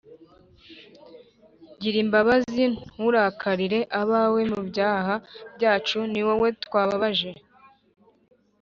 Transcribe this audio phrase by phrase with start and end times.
[1.81, 2.63] Gira imbabazi
[2.93, 5.13] nturakarire abawe mubyaha
[5.55, 7.31] byacu ni wowe twababaje